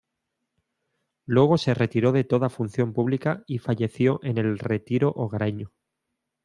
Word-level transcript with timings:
Luego 1.27 1.59
se 1.59 1.75
retiró 1.75 2.11
de 2.11 2.23
toda 2.23 2.49
función 2.49 2.91
pública 2.91 3.43
y 3.45 3.59
falleció 3.59 4.19
en 4.23 4.39
el 4.39 4.57
retiro 4.57 5.11
hogareño. 5.15 5.71